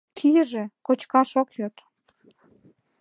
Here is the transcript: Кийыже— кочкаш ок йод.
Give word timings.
Кийыже— 0.17 0.63
кочкаш 0.85 1.29
ок 1.41 1.49
йод. 1.59 1.75